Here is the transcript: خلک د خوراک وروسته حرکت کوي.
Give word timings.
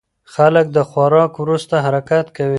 خلک 0.33 0.65
د 0.75 0.77
خوراک 0.89 1.33
وروسته 1.43 1.75
حرکت 1.85 2.27
کوي. 2.35 2.49